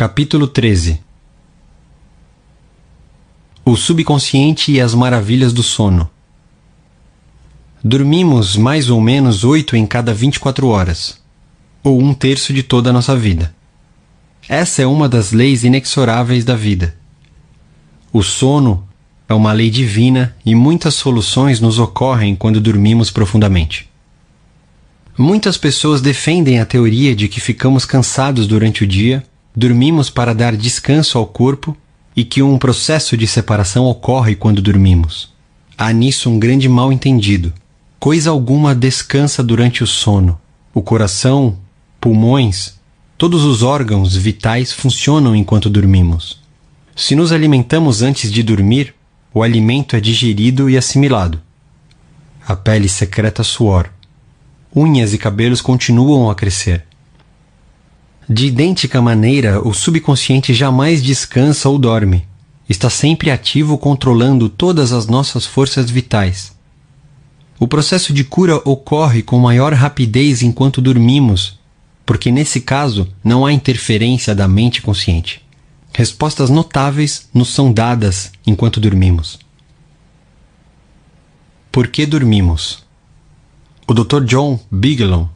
Capítulo 0.00 0.46
13 0.46 1.00
O 3.64 3.74
subconsciente 3.74 4.70
e 4.70 4.80
as 4.80 4.94
maravilhas 4.94 5.52
do 5.52 5.60
sono. 5.60 6.08
Dormimos 7.82 8.54
mais 8.54 8.90
ou 8.90 9.00
menos 9.00 9.42
oito 9.42 9.74
em 9.74 9.84
cada 9.84 10.14
24 10.14 10.68
horas, 10.68 11.20
ou 11.82 12.00
um 12.00 12.14
terço 12.14 12.52
de 12.52 12.62
toda 12.62 12.90
a 12.90 12.92
nossa 12.92 13.16
vida. 13.16 13.52
Essa 14.48 14.82
é 14.82 14.86
uma 14.86 15.08
das 15.08 15.32
leis 15.32 15.64
inexoráveis 15.64 16.44
da 16.44 16.54
vida. 16.54 16.94
O 18.12 18.22
sono 18.22 18.86
é 19.28 19.34
uma 19.34 19.52
lei 19.52 19.68
divina 19.68 20.36
e 20.46 20.54
muitas 20.54 20.94
soluções 20.94 21.58
nos 21.58 21.80
ocorrem 21.80 22.36
quando 22.36 22.60
dormimos 22.60 23.10
profundamente. 23.10 23.90
Muitas 25.18 25.58
pessoas 25.58 26.00
defendem 26.00 26.60
a 26.60 26.64
teoria 26.64 27.16
de 27.16 27.26
que 27.26 27.40
ficamos 27.40 27.84
cansados 27.84 28.46
durante 28.46 28.84
o 28.84 28.86
dia, 28.86 29.26
dormimos 29.54 30.10
para 30.10 30.34
dar 30.34 30.56
descanso 30.56 31.18
ao 31.18 31.26
corpo 31.26 31.76
e 32.14 32.24
que 32.24 32.42
um 32.42 32.58
processo 32.58 33.16
de 33.16 33.26
separação 33.26 33.84
ocorre 33.86 34.34
quando 34.34 34.62
dormimos. 34.62 35.32
Há 35.76 35.92
nisso 35.92 36.30
um 36.30 36.38
grande 36.38 36.68
mal-entendido. 36.68 37.52
Coisa 37.98 38.30
alguma 38.30 38.74
descansa 38.74 39.42
durante 39.42 39.82
o 39.82 39.86
sono. 39.86 40.40
O 40.74 40.82
coração, 40.82 41.56
pulmões, 42.00 42.74
todos 43.16 43.44
os 43.44 43.62
órgãos 43.62 44.16
vitais 44.16 44.72
funcionam 44.72 45.34
enquanto 45.34 45.70
dormimos. 45.70 46.40
Se 46.94 47.14
nos 47.14 47.32
alimentamos 47.32 48.02
antes 48.02 48.32
de 48.32 48.42
dormir, 48.42 48.94
o 49.32 49.42
alimento 49.42 49.94
é 49.94 50.00
digerido 50.00 50.68
e 50.68 50.76
assimilado. 50.76 51.40
A 52.46 52.56
pele 52.56 52.88
secreta 52.88 53.44
suor 53.44 53.90
unhas 54.74 55.12
e 55.12 55.18
cabelos 55.18 55.60
continuam 55.60 56.30
a 56.30 56.34
crescer. 56.34 56.84
De 58.30 58.46
idêntica 58.46 59.00
maneira, 59.00 59.66
o 59.66 59.72
subconsciente 59.72 60.52
jamais 60.52 61.02
descansa 61.02 61.66
ou 61.66 61.78
dorme. 61.78 62.28
Está 62.68 62.90
sempre 62.90 63.30
ativo 63.30 63.78
controlando 63.78 64.50
todas 64.50 64.92
as 64.92 65.06
nossas 65.06 65.46
forças 65.46 65.90
vitais. 65.90 66.54
O 67.58 67.66
processo 67.66 68.12
de 68.12 68.24
cura 68.24 68.56
ocorre 68.66 69.22
com 69.22 69.38
maior 69.38 69.72
rapidez 69.72 70.42
enquanto 70.42 70.82
dormimos, 70.82 71.58
porque 72.04 72.30
nesse 72.30 72.60
caso 72.60 73.08
não 73.24 73.46
há 73.46 73.52
interferência 73.52 74.34
da 74.34 74.46
mente 74.46 74.82
consciente. 74.82 75.42
Respostas 75.94 76.50
notáveis 76.50 77.30
nos 77.32 77.48
são 77.54 77.72
dadas 77.72 78.30
enquanto 78.46 78.78
dormimos. 78.78 79.38
Por 81.72 81.88
que 81.88 82.04
dormimos? 82.04 82.84
O 83.86 83.94
Dr. 83.94 84.22
John 84.24 84.60
Bigelow, 84.70 85.30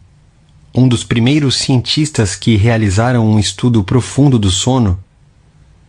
um 0.74 0.88
dos 0.88 1.04
primeiros 1.04 1.56
cientistas 1.56 2.34
que 2.34 2.56
realizaram 2.56 3.26
um 3.26 3.38
estudo 3.38 3.84
profundo 3.84 4.38
do 4.38 4.50
sono, 4.50 4.98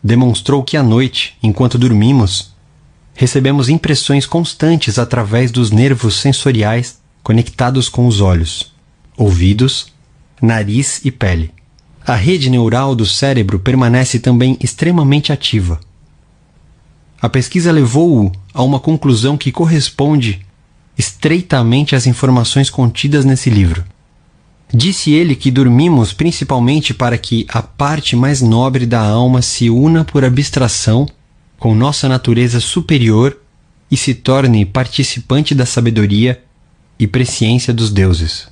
demonstrou 0.04 0.64
que 0.64 0.76
à 0.76 0.84
noite, 0.84 1.38
enquanto 1.42 1.78
dormimos, 1.78 2.54
recebemos 3.16 3.70
impressões 3.70 4.26
constantes 4.26 5.00
através 5.00 5.52
dos 5.52 5.72
nervos 5.72 6.16
sensoriais 6.16 7.00
conectados 7.22 7.88
com 7.88 8.06
os 8.08 8.20
olhos, 8.20 8.74
ouvidos, 9.16 9.94
nariz 10.42 11.00
e 11.06 11.12
pele. 11.12 11.52
A 12.06 12.16
rede 12.16 12.50
neural 12.50 12.94
do 12.96 13.06
cérebro 13.06 13.60
permanece 13.60 14.20
também 14.20 14.58
extremamente 14.60 15.32
ativa. 15.32 15.80
A 17.22 17.30
pesquisa 17.30 17.72
levou-o 17.72 18.30
a 18.54 18.62
uma 18.62 18.78
conclusão 18.78 19.38
que 19.38 19.54
corresponde 19.54 20.46
estreitamente 20.98 21.96
as 21.96 22.06
informações 22.06 22.70
contidas 22.70 23.24
nesse 23.24 23.50
livro. 23.50 23.86
Disse 24.76 25.12
ele 25.12 25.36
que 25.36 25.52
dormimos 25.52 26.14
principalmente 26.14 26.96
para 26.96 27.16
que 27.16 27.46
a 27.48 27.62
parte 27.62 28.16
mais 28.16 28.42
nobre 28.42 28.88
da 28.88 29.02
alma 29.02 29.40
se 29.40 29.70
una 29.70 30.04
por 30.04 30.26
abstração 30.26 31.08
com 31.60 31.76
nossa 31.76 32.10
natureza 32.10 32.60
superior 32.60 33.38
e 33.92 33.96
se 33.96 34.16
torne 34.16 34.66
participante 34.66 35.54
da 35.54 35.68
sabedoria 35.68 36.44
e 36.98 37.06
presciência 37.06 37.72
dos 37.72 37.92
deuses. 37.92 38.48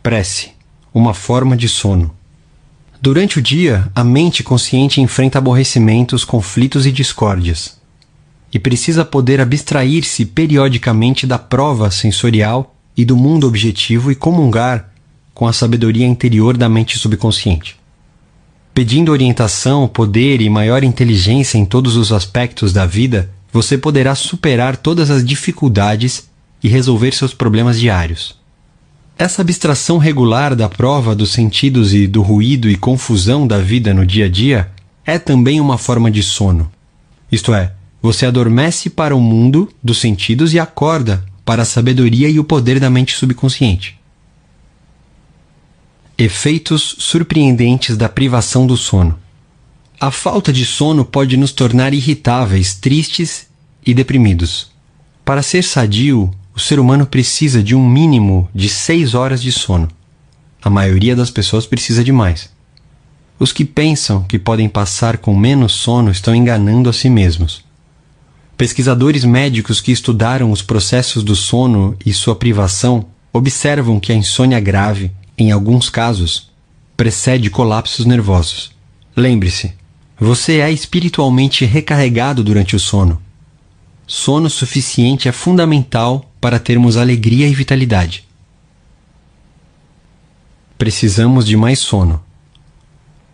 Prece 0.00 0.50
uma 0.94 1.12
forma 1.12 1.56
de 1.56 1.68
sono. 1.68 2.14
Durante 3.02 3.40
o 3.40 3.42
dia, 3.42 3.90
a 3.96 4.04
mente 4.04 4.44
consciente 4.44 5.00
enfrenta 5.00 5.38
aborrecimentos, 5.38 6.24
conflitos 6.24 6.86
e 6.86 6.92
discórdias 6.92 7.76
e 8.52 8.60
precisa 8.60 9.04
poder 9.04 9.40
abstrair-se 9.40 10.24
periodicamente 10.24 11.26
da 11.26 11.36
prova 11.36 11.90
sensorial 11.90 12.75
e 12.96 13.04
do 13.04 13.16
mundo 13.16 13.46
objetivo 13.46 14.10
e 14.10 14.14
comungar 14.14 14.90
com 15.34 15.46
a 15.46 15.52
sabedoria 15.52 16.06
interior 16.06 16.56
da 16.56 16.68
mente 16.68 16.98
subconsciente. 16.98 17.76
Pedindo 18.72 19.12
orientação, 19.12 19.86
poder 19.86 20.40
e 20.40 20.48
maior 20.48 20.82
inteligência 20.82 21.58
em 21.58 21.64
todos 21.64 21.96
os 21.96 22.12
aspectos 22.12 22.72
da 22.72 22.86
vida, 22.86 23.30
você 23.52 23.76
poderá 23.76 24.14
superar 24.14 24.76
todas 24.76 25.10
as 25.10 25.24
dificuldades 25.24 26.28
e 26.62 26.68
resolver 26.68 27.12
seus 27.12 27.32
problemas 27.32 27.78
diários. 27.78 28.36
Essa 29.18 29.40
abstração 29.40 29.96
regular 29.96 30.54
da 30.54 30.68
prova 30.68 31.14
dos 31.14 31.32
sentidos 31.32 31.94
e 31.94 32.06
do 32.06 32.20
ruído 32.20 32.68
e 32.68 32.76
confusão 32.76 33.46
da 33.46 33.58
vida 33.58 33.94
no 33.94 34.04
dia 34.04 34.26
a 34.26 34.28
dia 34.28 34.70
é 35.06 35.18
também 35.18 35.60
uma 35.60 35.78
forma 35.78 36.10
de 36.10 36.22
sono. 36.22 36.70
Isto 37.32 37.54
é, 37.54 37.72
você 38.02 38.26
adormece 38.26 38.90
para 38.90 39.16
o 39.16 39.20
mundo 39.20 39.70
dos 39.82 39.98
sentidos 39.98 40.52
e 40.52 40.58
acorda 40.58 41.24
para 41.46 41.62
a 41.62 41.64
sabedoria 41.64 42.28
e 42.28 42.40
o 42.40 42.44
poder 42.44 42.80
da 42.80 42.90
mente 42.90 43.14
subconsciente. 43.14 43.96
Efeitos 46.18 46.96
surpreendentes 46.98 47.96
da 47.96 48.08
privação 48.08 48.66
do 48.66 48.76
sono. 48.76 49.16
A 50.00 50.10
falta 50.10 50.52
de 50.52 50.66
sono 50.66 51.04
pode 51.04 51.36
nos 51.36 51.52
tornar 51.52 51.94
irritáveis, 51.94 52.74
tristes 52.74 53.46
e 53.86 53.94
deprimidos. 53.94 54.72
Para 55.24 55.42
ser 55.42 55.62
sadio, 55.62 56.30
o 56.52 56.58
ser 56.58 56.80
humano 56.80 57.06
precisa 57.06 57.62
de 57.62 57.76
um 57.76 57.88
mínimo 57.88 58.50
de 58.52 58.68
seis 58.68 59.14
horas 59.14 59.40
de 59.40 59.52
sono. 59.52 59.88
A 60.60 60.68
maioria 60.68 61.14
das 61.14 61.30
pessoas 61.30 61.64
precisa 61.64 62.02
de 62.02 62.10
mais. 62.10 62.50
Os 63.38 63.52
que 63.52 63.64
pensam 63.64 64.24
que 64.24 64.38
podem 64.38 64.68
passar 64.68 65.18
com 65.18 65.36
menos 65.36 65.74
sono 65.74 66.10
estão 66.10 66.34
enganando 66.34 66.90
a 66.90 66.92
si 66.92 67.08
mesmos. 67.08 67.65
Pesquisadores 68.56 69.22
médicos 69.22 69.82
que 69.82 69.92
estudaram 69.92 70.50
os 70.50 70.62
processos 70.62 71.22
do 71.22 71.36
sono 71.36 71.94
e 72.06 72.12
sua 72.14 72.34
privação 72.34 73.04
observam 73.30 74.00
que 74.00 74.10
a 74.10 74.14
insônia 74.14 74.58
grave, 74.58 75.10
em 75.36 75.52
alguns 75.52 75.90
casos, 75.90 76.50
precede 76.96 77.50
colapsos 77.50 78.06
nervosos. 78.06 78.72
Lembre-se, 79.14 79.74
você 80.18 80.60
é 80.60 80.72
espiritualmente 80.72 81.66
recarregado 81.66 82.42
durante 82.42 82.74
o 82.74 82.80
sono. 82.80 83.20
Sono 84.06 84.48
suficiente 84.48 85.28
é 85.28 85.32
fundamental 85.32 86.32
para 86.40 86.58
termos 86.58 86.96
alegria 86.96 87.46
e 87.46 87.54
vitalidade. 87.54 88.24
Precisamos 90.78 91.44
de 91.46 91.58
mais 91.58 91.78
sono. 91.80 92.22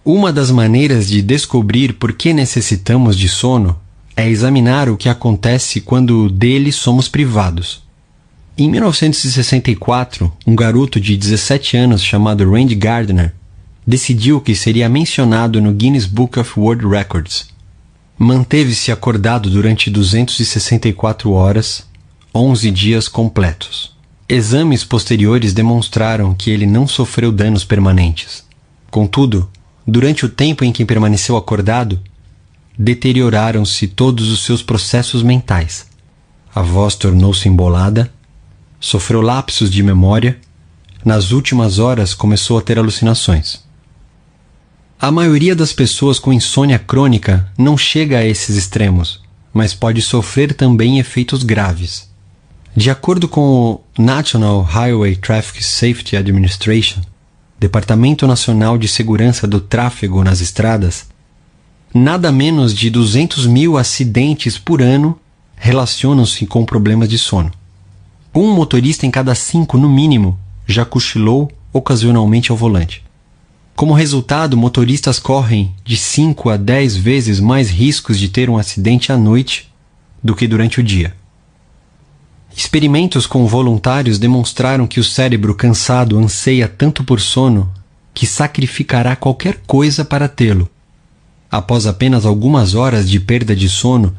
Uma 0.04 0.32
das 0.32 0.50
maneiras 0.50 1.06
de 1.06 1.22
descobrir 1.22 1.92
por 1.92 2.12
que 2.12 2.32
necessitamos 2.32 3.16
de 3.16 3.28
sono 3.28 3.80
é 4.16 4.28
examinar 4.28 4.88
o 4.88 4.96
que 4.96 5.08
acontece 5.08 5.80
quando 5.80 6.28
dele 6.28 6.70
somos 6.70 7.08
privados. 7.08 7.82
Em 8.56 8.70
1964, 8.70 10.30
um 10.46 10.54
garoto 10.54 11.00
de 11.00 11.16
17 11.16 11.76
anos 11.76 12.02
chamado 12.04 12.50
Randy 12.50 12.74
Gardner 12.74 13.34
decidiu 13.86 14.40
que 14.40 14.54
seria 14.54 14.88
mencionado 14.88 15.60
no 15.60 15.72
Guinness 15.72 16.06
Book 16.06 16.38
of 16.38 16.58
World 16.58 16.86
Records. 16.86 17.48
Manteve-se 18.18 18.92
acordado 18.92 19.50
durante 19.50 19.90
264 19.90 21.32
horas, 21.32 21.84
11 22.34 22.70
dias 22.70 23.08
completos. 23.08 23.96
Exames 24.28 24.84
posteriores 24.84 25.52
demonstraram 25.52 26.34
que 26.34 26.50
ele 26.50 26.66
não 26.66 26.86
sofreu 26.86 27.32
danos 27.32 27.64
permanentes. 27.64 28.44
Contudo, 28.90 29.50
durante 29.86 30.24
o 30.24 30.28
tempo 30.28 30.64
em 30.64 30.70
que 30.70 30.84
permaneceu 30.84 31.36
acordado, 31.36 32.00
deterioraram-se 32.78 33.86
todos 33.86 34.30
os 34.30 34.44
seus 34.44 34.62
processos 34.62 35.22
mentais. 35.22 35.86
A 36.54 36.62
voz 36.62 36.94
tornou-se 36.94 37.48
embolada, 37.48 38.12
sofreu 38.80 39.20
lapsos 39.20 39.70
de 39.70 39.82
memória, 39.82 40.38
nas 41.04 41.32
últimas 41.32 41.78
horas 41.78 42.14
começou 42.14 42.58
a 42.58 42.62
ter 42.62 42.78
alucinações. 42.78 43.62
A 45.00 45.10
maioria 45.10 45.56
das 45.56 45.72
pessoas 45.72 46.18
com 46.18 46.32
insônia 46.32 46.78
crônica 46.78 47.50
não 47.58 47.76
chega 47.76 48.18
a 48.18 48.24
esses 48.24 48.56
extremos, 48.56 49.20
mas 49.52 49.74
pode 49.74 50.00
sofrer 50.00 50.54
também 50.54 50.98
efeitos 50.98 51.42
graves. 51.42 52.08
De 52.74 52.88
acordo 52.88 53.28
com 53.28 53.40
o 53.72 53.80
National 54.00 54.62
Highway 54.62 55.16
Traffic 55.16 55.62
Safety 55.62 56.16
Administration, 56.16 57.00
Departamento 57.58 58.26
Nacional 58.26 58.78
de 58.78 58.88
Segurança 58.88 59.46
do 59.46 59.60
Tráfego 59.60 60.24
nas 60.24 60.40
Estradas, 60.40 61.06
nada 61.94 62.32
menos 62.32 62.74
de 62.74 62.88
200 62.90 63.46
mil 63.46 63.76
acidentes 63.76 64.56
por 64.56 64.80
ano 64.80 65.18
relacionam-se 65.56 66.46
com 66.46 66.64
problemas 66.64 67.08
de 67.08 67.18
sono. 67.18 67.52
Um 68.34 68.52
motorista 68.52 69.06
em 69.06 69.10
cada 69.10 69.34
cinco, 69.34 69.76
no 69.76 69.88
mínimo, 69.88 70.38
já 70.66 70.84
cochilou 70.84 71.50
ocasionalmente 71.72 72.50
ao 72.50 72.56
volante. 72.56 73.02
Como 73.74 73.94
resultado, 73.94 74.56
motoristas 74.56 75.18
correm 75.18 75.72
de 75.84 75.96
5 75.96 76.50
a 76.50 76.56
10 76.56 76.96
vezes 76.96 77.40
mais 77.40 77.70
riscos 77.70 78.18
de 78.18 78.28
ter 78.28 78.48
um 78.48 78.56
acidente 78.56 79.12
à 79.12 79.16
noite 79.16 79.72
do 80.22 80.34
que 80.34 80.46
durante 80.46 80.80
o 80.80 80.82
dia. 80.82 81.14
Experimentos 82.54 83.26
com 83.26 83.46
voluntários 83.46 84.18
demonstraram 84.18 84.86
que 84.86 85.00
o 85.00 85.04
cérebro 85.04 85.54
cansado 85.54 86.18
anseia 86.18 86.68
tanto 86.68 87.02
por 87.02 87.20
sono 87.20 87.72
que 88.12 88.26
sacrificará 88.26 89.16
qualquer 89.16 89.62
coisa 89.66 90.04
para 90.04 90.28
tê-lo. 90.28 90.68
Após 91.52 91.86
apenas 91.86 92.24
algumas 92.24 92.74
horas 92.74 93.10
de 93.10 93.20
perda 93.20 93.54
de 93.54 93.68
sono, 93.68 94.16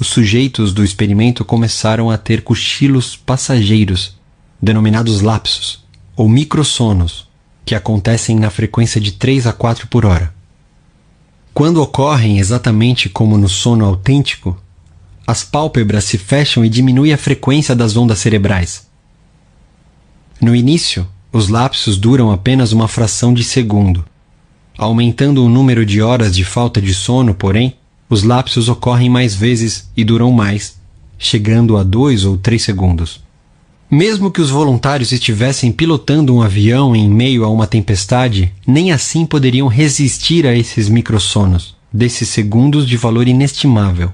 os 0.00 0.08
sujeitos 0.08 0.72
do 0.72 0.82
experimento 0.82 1.44
começaram 1.44 2.10
a 2.10 2.18
ter 2.18 2.42
cochilos 2.42 3.14
passageiros, 3.14 4.16
denominados 4.60 5.20
lapsos, 5.20 5.84
ou 6.16 6.28
microsonos, 6.28 7.28
que 7.64 7.72
acontecem 7.72 8.36
na 8.36 8.50
frequência 8.50 9.00
de 9.00 9.12
3 9.12 9.46
a 9.46 9.52
4 9.52 9.86
por 9.86 10.04
hora. 10.04 10.34
Quando 11.54 11.80
ocorrem 11.80 12.40
exatamente 12.40 13.08
como 13.08 13.38
no 13.38 13.48
sono 13.48 13.84
autêntico, 13.84 14.60
as 15.24 15.44
pálpebras 15.44 16.02
se 16.02 16.18
fecham 16.18 16.64
e 16.64 16.68
diminui 16.68 17.12
a 17.12 17.16
frequência 17.16 17.76
das 17.76 17.96
ondas 17.96 18.18
cerebrais. 18.18 18.88
No 20.40 20.52
início, 20.52 21.06
os 21.32 21.48
lapsos 21.48 21.96
duram 21.96 22.32
apenas 22.32 22.72
uma 22.72 22.88
fração 22.88 23.32
de 23.32 23.44
segundo. 23.44 24.04
Aumentando 24.78 25.42
o 25.44 25.48
número 25.48 25.86
de 25.86 26.02
horas 26.02 26.34
de 26.34 26.44
falta 26.44 26.82
de 26.82 26.92
sono, 26.92 27.34
porém, 27.34 27.74
os 28.10 28.22
lapsos 28.22 28.68
ocorrem 28.68 29.08
mais 29.08 29.34
vezes 29.34 29.90
e 29.96 30.04
duram 30.04 30.30
mais, 30.30 30.76
chegando 31.18 31.76
a 31.76 31.82
dois 31.82 32.24
ou 32.24 32.36
três 32.36 32.62
segundos. 32.62 33.24
Mesmo 33.90 34.30
que 34.30 34.40
os 34.40 34.50
voluntários 34.50 35.12
estivessem 35.12 35.72
pilotando 35.72 36.34
um 36.34 36.42
avião 36.42 36.94
em 36.94 37.08
meio 37.08 37.44
a 37.44 37.48
uma 37.48 37.66
tempestade, 37.66 38.52
nem 38.66 38.92
assim 38.92 39.24
poderiam 39.24 39.68
resistir 39.68 40.46
a 40.46 40.54
esses 40.54 40.88
microsonos, 40.88 41.76
desses 41.92 42.28
segundos 42.28 42.86
de 42.86 42.96
valor 42.96 43.28
inestimável. 43.28 44.12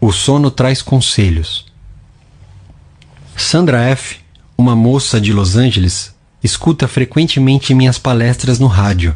O 0.00 0.12
sono 0.12 0.50
traz 0.50 0.82
conselhos. 0.82 1.66
Sandra 3.36 3.82
F., 3.82 4.18
uma 4.56 4.76
moça 4.76 5.20
de 5.20 5.32
Los 5.32 5.56
Angeles, 5.56 6.14
escuta 6.42 6.88
frequentemente 6.88 7.74
minhas 7.74 7.98
palestras 7.98 8.58
no 8.58 8.66
rádio. 8.66 9.14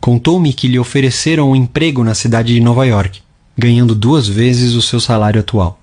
Contou-me 0.00 0.52
que 0.52 0.68
lhe 0.68 0.78
ofereceram 0.78 1.50
um 1.50 1.56
emprego 1.56 2.02
na 2.02 2.14
cidade 2.14 2.54
de 2.54 2.60
Nova 2.60 2.86
York, 2.86 3.20
ganhando 3.56 3.94
duas 3.94 4.26
vezes 4.26 4.74
o 4.74 4.80
seu 4.80 4.98
salário 5.00 5.40
atual. 5.40 5.78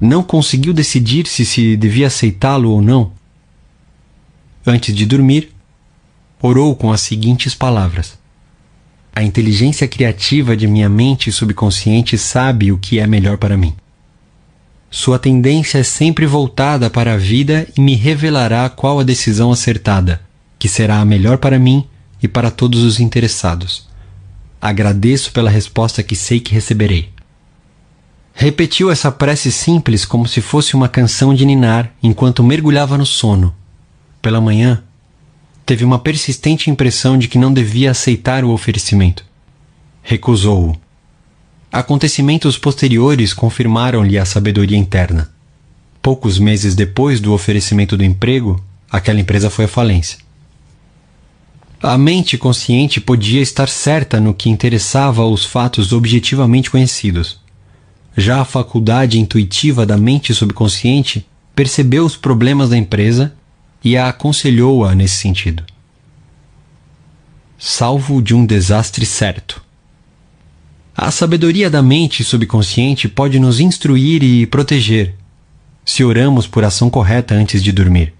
Não 0.00 0.22
conseguiu 0.22 0.74
decidir 0.74 1.26
se 1.26 1.46
se 1.46 1.76
devia 1.76 2.08
aceitá-lo 2.08 2.70
ou 2.70 2.82
não. 2.82 3.12
Antes 4.66 4.94
de 4.94 5.06
dormir, 5.06 5.52
orou 6.40 6.76
com 6.76 6.92
as 6.92 7.00
seguintes 7.00 7.54
palavras: 7.54 8.18
a 9.14 9.22
inteligência 9.22 9.88
criativa 9.88 10.56
de 10.56 10.66
minha 10.66 10.88
mente 10.88 11.32
subconsciente 11.32 12.18
sabe 12.18 12.72
o 12.72 12.78
que 12.78 12.98
é 12.98 13.06
melhor 13.06 13.38
para 13.38 13.56
mim. 13.56 13.74
Sua 14.94 15.18
tendência 15.18 15.78
é 15.78 15.82
sempre 15.82 16.26
voltada 16.26 16.90
para 16.90 17.14
a 17.14 17.16
vida 17.16 17.66
e 17.74 17.80
me 17.80 17.94
revelará 17.94 18.68
qual 18.68 19.00
a 19.00 19.02
decisão 19.02 19.50
acertada, 19.50 20.20
que 20.58 20.68
será 20.68 21.00
a 21.00 21.04
melhor 21.04 21.38
para 21.38 21.58
mim 21.58 21.86
e 22.22 22.28
para 22.28 22.50
todos 22.50 22.82
os 22.82 23.00
interessados. 23.00 23.88
Agradeço 24.60 25.32
pela 25.32 25.48
resposta 25.48 26.02
que 26.02 26.14
sei 26.14 26.40
que 26.40 26.52
receberei. 26.52 27.08
Repetiu 28.34 28.90
essa 28.90 29.10
prece 29.10 29.50
simples 29.50 30.04
como 30.04 30.28
se 30.28 30.42
fosse 30.42 30.74
uma 30.74 30.90
canção 30.90 31.34
de 31.34 31.46
ninar 31.46 31.90
enquanto 32.02 32.44
mergulhava 32.44 32.98
no 32.98 33.06
sono. 33.06 33.54
Pela 34.20 34.42
manhã, 34.42 34.82
teve 35.64 35.86
uma 35.86 35.98
persistente 35.98 36.70
impressão 36.70 37.16
de 37.16 37.28
que 37.28 37.38
não 37.38 37.50
devia 37.50 37.92
aceitar 37.92 38.44
o 38.44 38.50
oferecimento. 38.50 39.24
Recusou-o. 40.02 40.78
Acontecimentos 41.72 42.58
posteriores 42.58 43.32
confirmaram-lhe 43.32 44.18
a 44.18 44.26
sabedoria 44.26 44.76
interna. 44.76 45.32
Poucos 46.02 46.38
meses 46.38 46.74
depois 46.74 47.18
do 47.18 47.32
oferecimento 47.32 47.96
do 47.96 48.04
emprego, 48.04 48.62
aquela 48.90 49.18
empresa 49.18 49.48
foi 49.48 49.64
à 49.64 49.68
falência. 49.68 50.18
A 51.82 51.96
mente 51.96 52.36
consciente 52.36 53.00
podia 53.00 53.40
estar 53.40 53.70
certa 53.70 54.20
no 54.20 54.34
que 54.34 54.50
interessava 54.50 55.22
aos 55.22 55.46
fatos 55.46 55.94
objetivamente 55.94 56.70
conhecidos. 56.70 57.40
Já 58.14 58.42
a 58.42 58.44
faculdade 58.44 59.18
intuitiva 59.18 59.86
da 59.86 59.96
mente 59.96 60.34
subconsciente 60.34 61.26
percebeu 61.56 62.04
os 62.04 62.16
problemas 62.16 62.68
da 62.68 62.76
empresa 62.76 63.34
e 63.82 63.96
a 63.96 64.08
aconselhou-a 64.08 64.94
nesse 64.94 65.16
sentido. 65.16 65.64
Salvo 67.58 68.20
de 68.20 68.34
um 68.34 68.44
desastre 68.44 69.06
certo. 69.06 69.71
A 70.96 71.10
sabedoria 71.10 71.70
da 71.70 71.82
mente 71.82 72.22
subconsciente 72.22 73.08
pode 73.08 73.38
nos 73.38 73.60
instruir 73.60 74.22
e 74.22 74.46
proteger, 74.46 75.14
se 75.84 76.04
oramos 76.04 76.46
por 76.46 76.64
ação 76.64 76.90
correta 76.90 77.34
antes 77.34 77.62
de 77.62 77.72
dormir. 77.72 78.12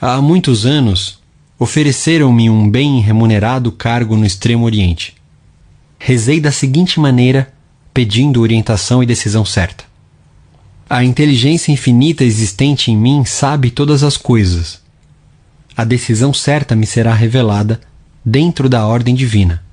Há 0.00 0.20
muitos 0.20 0.64
anos, 0.64 1.18
ofereceram-me 1.58 2.48
um 2.48 2.70
bem 2.70 3.00
remunerado 3.00 3.72
cargo 3.72 4.16
no 4.16 4.24
Extremo 4.24 4.64
Oriente. 4.64 5.14
Rezei 5.98 6.40
da 6.40 6.52
seguinte 6.52 7.00
maneira, 7.00 7.52
pedindo 7.92 8.40
orientação 8.40 9.02
e 9.02 9.06
decisão 9.06 9.44
certa. 9.44 9.84
A 10.88 11.02
inteligência 11.02 11.72
infinita 11.72 12.24
existente 12.24 12.90
em 12.90 12.96
mim 12.96 13.24
sabe 13.24 13.70
todas 13.70 14.02
as 14.02 14.16
coisas 14.16 14.84
a 15.76 15.82
decisão 15.82 16.32
certa 16.32 16.76
me 16.76 16.86
será 16.86 17.12
revelada 17.12 17.80
dentro 18.24 18.68
da 18.68 18.86
ordem 18.86 19.14
divina. 19.14 19.63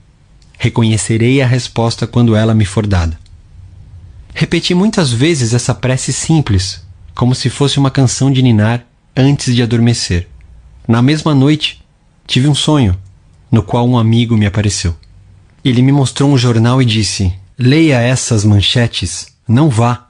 Reconhecerei 0.64 1.42
a 1.42 1.48
resposta 1.48 2.06
quando 2.06 2.36
ela 2.36 2.54
me 2.54 2.66
for 2.66 2.86
dada. 2.86 3.20
Repeti 4.32 4.76
muitas 4.76 5.12
vezes 5.12 5.56
essa 5.56 5.74
prece 5.74 6.14
simples, 6.14 6.86
como 7.16 7.34
se 7.34 7.50
fosse 7.50 7.80
uma 7.80 7.90
canção 7.90 8.32
de 8.32 8.44
ninar 8.44 8.86
antes 9.18 9.56
de 9.56 9.64
adormecer. 9.64 10.28
Na 10.88 11.02
mesma 11.02 11.34
noite, 11.34 11.84
tive 12.28 12.48
um 12.48 12.54
sonho, 12.54 12.96
no 13.52 13.64
qual 13.64 13.90
um 13.90 13.98
amigo 13.98 14.38
me 14.38 14.46
apareceu. 14.46 14.96
Ele 15.66 15.82
me 15.82 15.92
mostrou 15.92 16.30
um 16.30 16.38
jornal 16.38 16.80
e 16.80 16.86
disse: 16.86 17.34
Leia 17.58 18.00
essas 18.00 18.46
manchetes, 18.46 19.30
não 19.48 19.68
vá. 19.68 20.10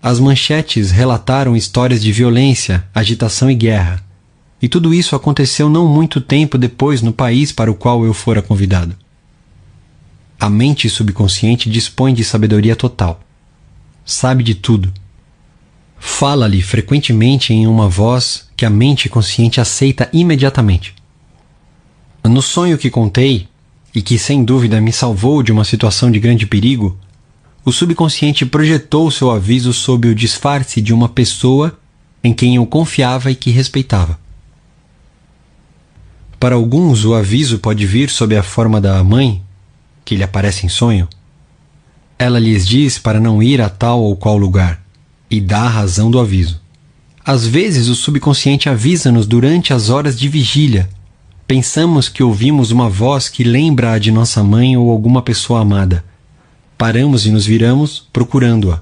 As 0.00 0.20
manchetes 0.20 0.92
relataram 0.92 1.56
histórias 1.56 2.00
de 2.00 2.12
violência, 2.12 2.84
agitação 2.94 3.50
e 3.50 3.56
guerra 3.56 4.04
e 4.62 4.68
tudo 4.68 4.92
isso 4.92 5.16
aconteceu 5.16 5.70
não 5.70 5.88
muito 5.88 6.20
tempo 6.20 6.58
depois 6.58 7.00
no 7.00 7.12
país 7.12 7.50
para 7.50 7.70
o 7.70 7.74
qual 7.74 8.04
eu 8.04 8.12
fora 8.12 8.42
convidado. 8.42 8.94
A 10.40 10.48
mente 10.48 10.88
subconsciente 10.88 11.68
dispõe 11.68 12.14
de 12.14 12.24
sabedoria 12.24 12.74
total. 12.74 13.20
Sabe 14.06 14.42
de 14.42 14.54
tudo. 14.54 14.90
Fala-lhe 15.98 16.62
frequentemente 16.62 17.52
em 17.52 17.66
uma 17.66 17.90
voz 17.90 18.48
que 18.56 18.64
a 18.64 18.70
mente 18.70 19.08
consciente 19.10 19.60
aceita 19.60 20.08
imediatamente. 20.14 20.94
No 22.24 22.40
sonho 22.40 22.78
que 22.78 22.88
contei, 22.88 23.48
e 23.94 24.00
que 24.00 24.18
sem 24.18 24.42
dúvida 24.42 24.80
me 24.80 24.92
salvou 24.92 25.42
de 25.42 25.52
uma 25.52 25.64
situação 25.64 26.10
de 26.10 26.18
grande 26.18 26.46
perigo, 26.46 26.98
o 27.64 27.72
subconsciente 27.72 28.46
projetou 28.46 29.10
seu 29.10 29.30
aviso 29.30 29.72
sob 29.72 30.08
o 30.08 30.14
disfarce 30.14 30.80
de 30.80 30.94
uma 30.94 31.08
pessoa 31.08 31.78
em 32.24 32.32
quem 32.32 32.56
eu 32.56 32.64
confiava 32.64 33.30
e 33.30 33.34
que 33.34 33.50
respeitava. 33.50 34.18
Para 36.38 36.54
alguns, 36.54 37.04
o 37.04 37.14
aviso 37.14 37.58
pode 37.58 37.84
vir 37.86 38.08
sob 38.08 38.34
a 38.34 38.42
forma 38.42 38.80
da 38.80 39.04
mãe, 39.04 39.42
que 40.04 40.16
lhe 40.16 40.22
aparece 40.22 40.66
em 40.66 40.68
sonho. 40.68 41.08
Ela 42.18 42.38
lhes 42.38 42.66
diz 42.66 42.98
para 42.98 43.18
não 43.18 43.42
ir 43.42 43.60
a 43.60 43.68
tal 43.68 44.02
ou 44.02 44.14
qual 44.14 44.36
lugar, 44.36 44.82
e 45.30 45.40
dá 45.40 45.62
a 45.62 45.68
razão 45.68 46.10
do 46.10 46.18
aviso. 46.18 46.60
Às 47.24 47.46
vezes, 47.46 47.88
o 47.88 47.94
subconsciente 47.94 48.68
avisa-nos 48.68 49.26
durante 49.26 49.72
as 49.72 49.88
horas 49.88 50.18
de 50.18 50.28
vigília. 50.28 50.88
Pensamos 51.46 52.08
que 52.08 52.22
ouvimos 52.22 52.70
uma 52.70 52.88
voz 52.88 53.28
que 53.28 53.44
lembra 53.44 53.92
a 53.92 53.98
de 53.98 54.10
nossa 54.10 54.42
mãe 54.42 54.76
ou 54.76 54.90
alguma 54.90 55.22
pessoa 55.22 55.60
amada. 55.60 56.04
Paramos 56.78 57.26
e 57.26 57.30
nos 57.30 57.44
viramos 57.44 58.06
procurando-a. 58.12 58.80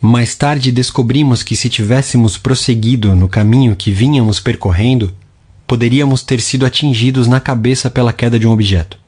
Mais 0.00 0.34
tarde 0.34 0.70
descobrimos 0.70 1.42
que 1.42 1.56
se 1.56 1.68
tivéssemos 1.68 2.36
prosseguido 2.36 3.14
no 3.14 3.28
caminho 3.28 3.74
que 3.74 3.90
vínhamos 3.90 4.38
percorrendo, 4.38 5.14
poderíamos 5.66 6.22
ter 6.22 6.40
sido 6.40 6.66
atingidos 6.66 7.26
na 7.26 7.40
cabeça 7.40 7.88
pela 7.90 8.12
queda 8.12 8.38
de 8.38 8.46
um 8.46 8.52
objeto. 8.52 8.98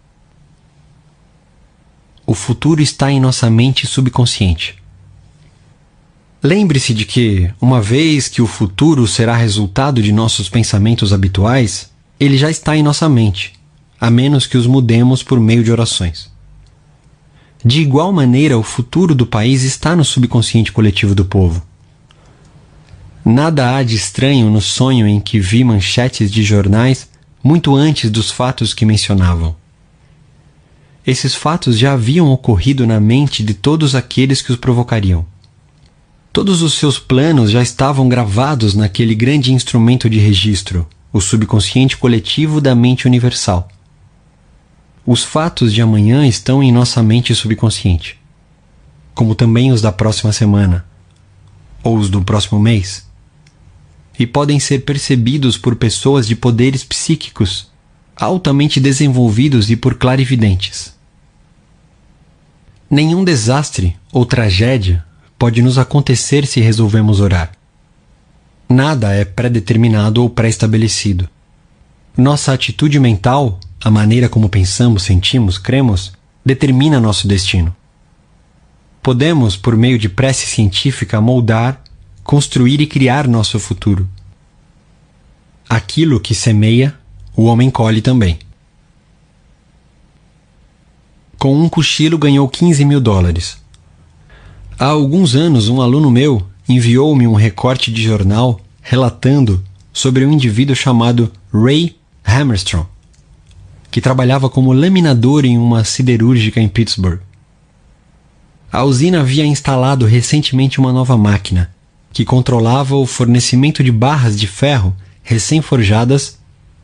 O 2.27 2.35
futuro 2.35 2.83
está 2.83 3.13
em 3.13 3.21
nossa 3.21 3.49
mente 3.49 3.87
subconsciente. 3.87 4.75
Lembre-se 6.43 6.93
de 6.93 7.05
que, 7.05 7.49
uma 7.61 7.81
vez 7.81 8.27
que 8.27 8.43
o 8.43 8.49
futuro 8.49 9.07
será 9.07 9.37
resultado 9.37 10.03
de 10.03 10.11
nossos 10.11 10.49
pensamentos 10.49 11.13
habituais, 11.13 11.89
ele 12.19 12.37
já 12.37 12.51
está 12.51 12.77
em 12.77 12.83
nossa 12.83 13.09
mente, 13.09 13.53
a 14.01 14.11
menos 14.11 14.45
que 14.45 14.57
os 14.57 14.67
mudemos 14.67 15.23
por 15.23 15.39
meio 15.39 15.63
de 15.63 15.71
orações. 15.71 16.29
De 17.65 17.81
igual 17.81 18.13
maneira, 18.13 18.59
o 18.59 18.63
futuro 18.63 19.15
do 19.15 19.27
país 19.27 19.63
está 19.63 19.95
no 19.95 20.05
subconsciente 20.05 20.73
coletivo 20.73 21.15
do 21.15 21.25
povo. 21.25 21.65
Nada 23.25 23.77
há 23.77 23.83
de 23.85 23.95
estranho 23.95 24.51
no 24.51 24.61
sonho 24.61 25.07
em 25.07 25.21
que 25.21 25.39
vi 25.39 25.63
manchetes 25.63 26.31
de 26.31 26.43
jornais 26.43 27.09
muito 27.43 27.75
antes 27.75 28.11
dos 28.11 28.33
fatos 28.33 28.75
que 28.75 28.85
mencionavam. 28.85 29.55
Esses 31.07 31.37
fatos 31.37 31.79
já 31.79 31.93
haviam 31.93 32.33
ocorrido 32.33 32.85
na 32.85 32.99
mente 32.99 33.45
de 33.45 33.55
todos 33.55 33.95
aqueles 33.95 34.43
que 34.43 34.51
os 34.51 34.59
provocariam. 34.59 35.25
Todos 36.33 36.63
os 36.63 36.75
seus 36.75 36.99
planos 36.99 37.53
já 37.53 37.63
estavam 37.63 38.09
gravados 38.09 38.75
naquele 38.75 39.15
grande 39.15 39.53
instrumento 39.53 40.11
de 40.11 40.19
registro, 40.19 40.85
o 41.13 41.21
subconsciente 41.21 41.97
coletivo 41.97 42.61
da 42.61 42.75
mente 42.75 43.07
universal. 43.07 43.69
Os 45.07 45.23
fatos 45.23 45.73
de 45.73 45.81
amanhã 45.81 46.27
estão 46.27 46.61
em 46.61 46.73
nossa 46.73 47.01
mente 47.05 47.33
subconsciente, 47.37 48.19
como 49.15 49.37
também 49.37 49.71
os 49.71 49.81
da 49.81 49.93
próxima 49.93 50.33
semana, 50.33 50.85
ou 51.85 51.97
os 51.97 52.11
do 52.11 52.21
próximo 52.21 52.59
mês, 52.59 53.09
e 54.19 54.27
podem 54.27 54.59
ser 54.59 54.81
percebidos 54.81 55.57
por 55.57 55.77
pessoas 55.77 56.27
de 56.27 56.35
poderes 56.35 56.83
psíquicos 56.83 57.71
altamente 58.17 58.81
desenvolvidos 58.81 59.71
e 59.71 59.77
por 59.77 59.95
clarividentes. 59.95 60.96
Nenhum 62.89 63.25
desastre 63.25 63.97
ou 64.13 64.25
tragédia 64.25 65.05
pode 65.39 65.61
nos 65.61 65.77
acontecer 65.77 66.47
se 66.47 66.61
resolvemos 66.61 67.21
orar. 67.21 67.53
Nada 68.69 69.13
é 69.13 69.25
pré-determinado 69.25 70.23
ou 70.23 70.31
pré-estabelecido. 70.31 71.29
Nossa 72.17 72.53
atitude 72.53 72.99
mental, 72.99 73.61
a 73.83 73.91
maneira 73.91 74.29
como 74.29 74.49
pensamos, 74.49 75.03
sentimos, 75.03 75.59
cremos, 75.59 76.13
determina 76.45 77.01
nosso 77.01 77.27
destino. 77.27 77.75
Podemos, 79.03 79.57
por 79.57 79.77
meio 79.77 79.99
de 79.99 80.09
prece 80.09 80.47
científica, 80.47 81.21
moldar, 81.21 81.83
construir 82.23 82.81
e 82.81 82.87
criar 82.87 83.29
nosso 83.29 83.59
futuro. 83.59 84.09
Aquilo 85.69 86.21
que 86.21 86.35
semeia, 86.35 86.95
o 87.37 87.45
homem 87.45 87.71
colhe 87.71 88.01
também. 88.01 88.39
Com 91.39 91.55
um 91.55 91.69
cochilo 91.69 92.17
ganhou 92.17 92.49
15 92.49 92.85
mil 92.85 93.01
dólares. 93.01 93.59
Há 94.79 94.87
alguns 94.87 95.35
anos, 95.35 95.69
um 95.69 95.81
aluno 95.81 96.11
meu 96.11 96.47
enviou-me 96.69 97.27
um 97.27 97.35
recorte 97.35 97.93
de 97.93 98.03
jornal 98.03 98.61
relatando 98.83 99.63
sobre 99.93 100.25
um 100.25 100.33
indivíduo 100.33 100.77
chamado 100.77 101.33
Ray 101.53 101.97
Hammerstrom, 102.25 102.85
que 103.91 104.01
trabalhava 104.01 104.49
como 104.49 104.73
laminador 104.73 105.45
em 105.45 105.57
uma 105.57 105.85
siderúrgica 105.85 106.61
em 106.61 106.69
Pittsburgh. 106.69 107.21
A 108.71 108.85
usina 108.85 109.21
havia 109.21 109.47
instalado 109.47 110.05
recentemente 110.05 110.79
uma 110.79 110.93
nova 110.93 111.17
máquina 111.17 111.71
que 112.13 112.25
controlava 112.25 112.97
o 112.97 113.07
fornecimento 113.07 113.83
de 113.83 113.93
barras 113.93 114.39
de 114.39 114.47
ferro 114.47 114.95
recém-forjadas 115.23 116.39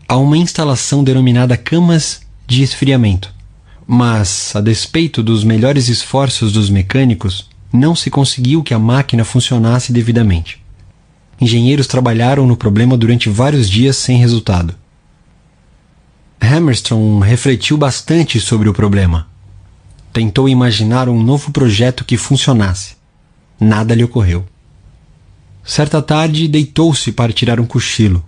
a 0.08 0.16
uma 0.16 0.36
instalação 0.36 1.02
denominada 1.02 1.56
camas 1.56 2.20
de 2.46 2.62
esfriamento. 2.62 3.32
Mas, 3.86 4.54
a 4.54 4.60
despeito 4.60 5.22
dos 5.22 5.44
melhores 5.44 5.88
esforços 5.88 6.52
dos 6.52 6.70
mecânicos, 6.70 7.48
não 7.72 7.94
se 7.94 8.10
conseguiu 8.10 8.62
que 8.62 8.74
a 8.74 8.78
máquina 8.78 9.24
funcionasse 9.24 9.92
devidamente. 9.92 10.62
Engenheiros 11.40 11.86
trabalharam 11.86 12.46
no 12.46 12.56
problema 12.56 12.96
durante 12.96 13.28
vários 13.28 13.68
dias 13.68 13.96
sem 13.96 14.18
resultado. 14.18 14.74
Hammerstone 16.40 17.24
refletiu 17.24 17.76
bastante 17.76 18.38
sobre 18.40 18.68
o 18.68 18.74
problema. 18.74 19.26
Tentou 20.12 20.48
imaginar 20.48 21.08
um 21.08 21.22
novo 21.22 21.50
projeto 21.50 22.04
que 22.04 22.16
funcionasse. 22.16 22.96
Nada 23.58 23.94
lhe 23.94 24.04
ocorreu. 24.04 24.44
Certa 25.64 26.02
tarde, 26.02 26.48
deitou-se 26.48 27.12
para 27.12 27.32
tirar 27.32 27.60
um 27.60 27.64
cochilo. 27.64 28.24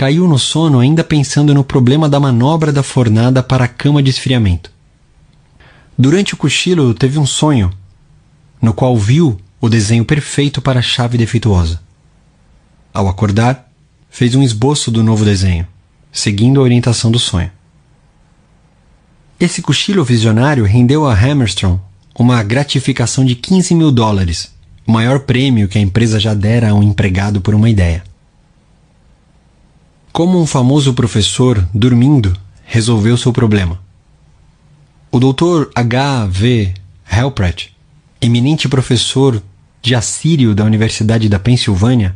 Caiu 0.00 0.26
no 0.26 0.38
sono 0.38 0.78
ainda 0.78 1.04
pensando 1.04 1.52
no 1.52 1.62
problema 1.62 2.08
da 2.08 2.18
manobra 2.18 2.72
da 2.72 2.82
fornada 2.82 3.42
para 3.42 3.66
a 3.66 3.68
cama 3.68 4.02
de 4.02 4.08
esfriamento. 4.08 4.72
Durante 5.98 6.32
o 6.32 6.38
cochilo, 6.38 6.94
teve 6.94 7.18
um 7.18 7.26
sonho 7.26 7.70
no 8.62 8.72
qual 8.72 8.96
viu 8.96 9.38
o 9.60 9.68
desenho 9.68 10.02
perfeito 10.02 10.62
para 10.62 10.78
a 10.78 10.82
chave 10.82 11.18
defeituosa. 11.18 11.82
Ao 12.94 13.08
acordar, 13.08 13.70
fez 14.08 14.34
um 14.34 14.42
esboço 14.42 14.90
do 14.90 15.04
novo 15.04 15.22
desenho, 15.22 15.66
seguindo 16.10 16.60
a 16.60 16.62
orientação 16.62 17.10
do 17.10 17.18
sonho. 17.18 17.50
Esse 19.38 19.60
cochilo 19.60 20.02
visionário 20.02 20.64
rendeu 20.64 21.06
a 21.06 21.12
Hammerstrom 21.12 21.78
uma 22.18 22.42
gratificação 22.42 23.22
de 23.22 23.34
15 23.34 23.74
mil 23.74 23.92
dólares, 23.92 24.50
o 24.86 24.92
maior 24.92 25.20
prêmio 25.20 25.68
que 25.68 25.76
a 25.76 25.82
empresa 25.82 26.18
já 26.18 26.32
dera 26.32 26.70
a 26.70 26.74
um 26.74 26.82
empregado 26.82 27.42
por 27.42 27.54
uma 27.54 27.68
ideia. 27.68 28.08
Como 30.12 30.40
um 30.40 30.46
famoso 30.46 30.94
professor, 30.94 31.66
dormindo, 31.72 32.36
resolveu 32.64 33.16
seu 33.16 33.32
problema. 33.32 33.80
O 35.10 35.18
Dr. 35.18 35.70
H. 35.74 36.26
V. 36.26 36.74
Helpret 37.10 37.70
eminente 38.20 38.68
professor 38.68 39.42
de 39.80 39.94
assírio 39.94 40.54
da 40.54 40.64
Universidade 40.64 41.28
da 41.28 41.38
Pensilvânia, 41.38 42.14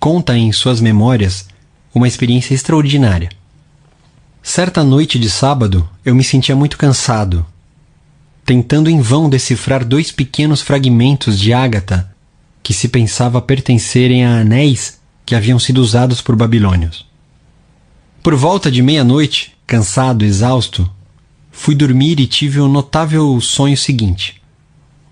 conta 0.00 0.36
em 0.36 0.50
suas 0.50 0.80
memórias 0.80 1.46
uma 1.94 2.08
experiência 2.08 2.52
extraordinária. 2.52 3.28
Certa 4.42 4.82
noite 4.82 5.18
de 5.18 5.30
sábado, 5.30 5.88
eu 6.04 6.14
me 6.14 6.24
sentia 6.24 6.56
muito 6.56 6.76
cansado, 6.76 7.46
tentando 8.44 8.90
em 8.90 9.00
vão 9.00 9.30
decifrar 9.30 9.84
dois 9.84 10.10
pequenos 10.10 10.60
fragmentos 10.60 11.38
de 11.38 11.52
ágata 11.52 12.12
que 12.62 12.74
se 12.74 12.88
pensava 12.88 13.40
pertencerem 13.40 14.24
a 14.24 14.40
anéis 14.40 14.98
que 15.24 15.34
haviam 15.34 15.58
sido 15.58 15.78
usados 15.80 16.20
por 16.20 16.36
babilônios. 16.36 17.06
Por 18.22 18.34
volta 18.34 18.70
de 18.70 18.82
meia-noite, 18.82 19.56
cansado, 19.66 20.24
exausto, 20.24 20.90
fui 21.50 21.74
dormir 21.74 22.20
e 22.20 22.26
tive 22.26 22.60
o 22.60 22.68
notável 22.68 23.40
sonho 23.40 23.76
seguinte 23.76 24.42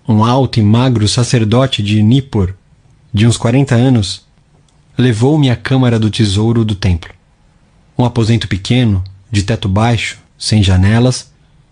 um 0.07 0.23
alto 0.23 0.59
e 0.59 0.63
magro 0.63 1.07
sacerdote 1.07 1.81
de 1.81 2.03
Nippur, 2.03 2.53
de 3.13 3.25
uns 3.25 3.37
40 3.37 3.73
anos, 3.73 4.25
levou-me 4.97 5.49
à 5.49 5.55
câmara 5.55 5.97
do 5.97 6.09
tesouro 6.09 6.65
do 6.65 6.75
templo. 6.75 7.13
Um 7.97 8.03
aposento 8.03 8.47
pequeno, 8.47 9.03
de 9.31 9.43
teto 9.43 9.69
baixo, 9.69 10.17
sem 10.37 10.61
janelas, 10.61 11.31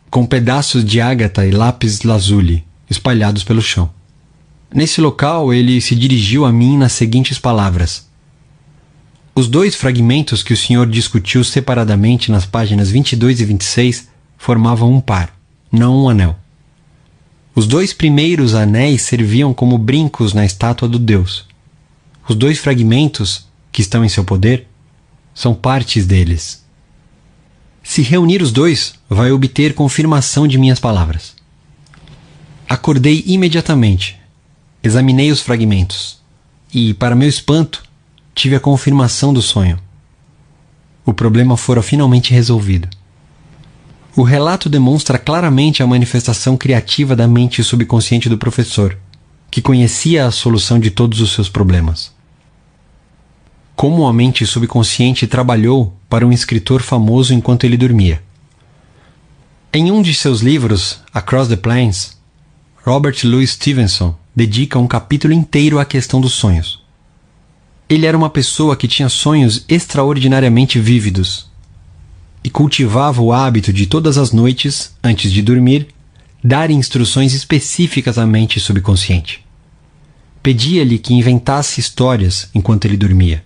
com 0.10 0.26
pedaços 0.26 0.86
de 0.86 1.02
ágata 1.02 1.46
e 1.46 1.52
lápis 1.52 2.04
lazuli 2.04 2.64
espalhados 2.90 3.44
pelo 3.44 3.62
chão. 3.62 3.90
Nesse 4.74 5.02
local, 5.02 5.54
ele 5.54 5.82
se 5.82 5.96
dirigiu 5.96 6.46
a 6.46 6.52
mim 6.52 6.78
nas 6.78 6.94
seguintes 6.94 7.38
palavras: 7.38 8.08
Os 9.34 9.48
dois 9.48 9.76
fragmentos 9.76 10.44
que 10.44 10.54
o 10.54 10.58
senhor 10.58 10.86
discutiu 10.88 11.44
separadamente 11.44 12.30
nas 12.30 12.46
páginas 12.46 12.90
22 12.90 13.40
e 13.40 13.46
26 13.46 14.10
formavam 14.38 14.92
um 14.92 15.00
par, 15.00 15.34
não 15.72 16.04
um 16.04 16.10
anel. 16.10 16.36
Os 17.56 17.66
dois 17.66 17.94
primeiros 17.94 18.54
anéis 18.54 19.04
serviam 19.04 19.54
como 19.54 19.78
brincos 19.78 20.34
na 20.34 20.46
estátua 20.46 20.88
do 20.88 21.00
Deus. 21.00 21.46
Os 22.28 22.36
dois 22.36 22.60
fragmentos, 22.60 23.48
que 23.72 23.82
estão 23.82 24.04
em 24.04 24.10
seu 24.10 24.26
poder, 24.26 24.68
são 25.34 25.54
partes 25.54 26.06
deles. 26.06 26.64
Se 27.84 28.02
reunir 28.02 28.42
os 28.42 28.52
dois, 28.52 28.96
vai 29.10 29.32
obter 29.32 29.74
confirmação 29.74 30.46
de 30.48 30.58
minhas 30.58 30.80
palavras. 30.80 31.36
Acordei 32.68 33.24
imediatamente, 33.26 34.20
examinei 34.84 35.32
os 35.32 35.42
fragmentos 35.42 36.20
e, 36.74 36.94
para 36.94 37.16
meu 37.16 37.28
espanto, 37.28 37.84
tive 38.34 38.56
a 38.56 38.60
confirmação 38.60 39.34
do 39.34 39.42
sonho. 39.42 39.78
O 41.06 41.14
problema 41.14 41.58
fora 41.58 41.82
finalmente 41.82 42.34
resolvido. 42.34 42.88
O 44.16 44.24
relato 44.24 44.70
demonstra 44.70 45.18
claramente 45.18 45.82
a 45.82 45.88
manifestação 45.88 46.58
criativa 46.58 47.16
da 47.16 47.28
mente 47.28 47.64
subconsciente 47.64 48.28
do 48.28 48.38
professor, 48.38 48.98
que 49.50 49.62
conhecia 49.62 50.26
a 50.26 50.32
solução 50.32 50.80
de 50.80 50.92
todos 50.92 51.22
os 51.22 51.32
seus 51.32 51.50
problemas. 51.50 52.12
Como 53.76 54.06
a 54.06 54.14
mente 54.14 54.46
subconsciente 54.46 55.26
trabalhou 55.28 55.96
para 56.10 56.26
um 56.28 56.32
escritor 56.32 56.82
famoso 56.82 57.34
enquanto 57.34 57.64
ele 57.64 57.78
dormia. 57.78 58.22
Em 59.74 59.92
um 59.92 60.02
de 60.02 60.14
seus 60.14 60.42
livros, 60.42 61.00
Across 61.14 61.48
the 61.48 61.56
Plains, 61.56 62.18
Robert 62.86 63.16
Louis 63.24 63.52
Stevenson 63.52 64.16
dedica 64.36 64.78
um 64.78 64.88
capítulo 64.88 65.34
inteiro 65.34 65.80
à 65.80 65.86
questão 65.86 66.20
dos 66.20 66.34
sonhos. 66.34 66.81
Ele 67.92 68.06
era 68.06 68.18
uma 68.18 68.30
pessoa 68.30 68.78
que 68.78 68.88
tinha 68.88 69.10
sonhos 69.10 69.66
extraordinariamente 69.68 70.80
vívidos 70.80 71.52
e 72.42 72.50
cultivava 72.50 73.22
o 73.22 73.34
hábito 73.34 73.74
de 73.74 73.86
todas 73.86 74.18
as 74.18 74.32
noites, 74.32 74.96
antes 75.04 75.30
de 75.30 75.42
dormir, 75.42 75.90
dar 76.42 76.72
instruções 76.72 77.34
específicas 77.34 78.18
à 78.18 78.26
mente 78.26 78.62
subconsciente. 78.62 79.46
Pedia-lhe 80.42 80.98
que 80.98 81.14
inventasse 81.14 81.82
histórias 81.82 82.50
enquanto 82.56 82.86
ele 82.86 82.96
dormia. 82.96 83.44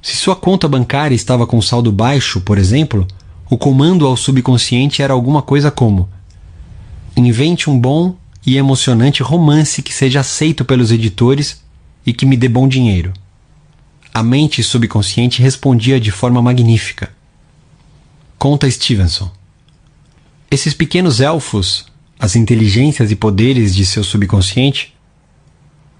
Se 0.00 0.16
sua 0.16 0.34
conta 0.34 0.66
bancária 0.66 1.14
estava 1.14 1.46
com 1.46 1.60
saldo 1.60 1.92
baixo, 1.92 2.40
por 2.40 2.56
exemplo, 2.56 3.06
o 3.50 3.58
comando 3.58 4.06
ao 4.06 4.16
subconsciente 4.16 5.02
era 5.02 5.12
alguma 5.12 5.42
coisa 5.42 5.70
como: 5.70 6.08
invente 7.14 7.68
um 7.68 7.78
bom 7.78 8.16
e 8.46 8.56
emocionante 8.56 9.22
romance 9.22 9.82
que 9.82 9.92
seja 9.92 10.20
aceito 10.20 10.64
pelos 10.64 10.90
editores 10.90 11.62
e 12.06 12.14
que 12.14 12.24
me 12.24 12.38
dê 12.38 12.48
bom 12.48 12.66
dinheiro. 12.66 13.12
A 14.16 14.22
mente 14.22 14.62
subconsciente 14.62 15.42
respondia 15.42 15.98
de 15.98 16.12
forma 16.12 16.40
magnífica. 16.40 17.10
Conta 18.38 18.70
Stevenson. 18.70 19.28
Esses 20.48 20.72
pequenos 20.72 21.20
elfos, 21.20 21.86
as 22.16 22.36
inteligências 22.36 23.10
e 23.10 23.16
poderes 23.16 23.74
de 23.74 23.84
seu 23.84 24.04
subconsciente, 24.04 24.94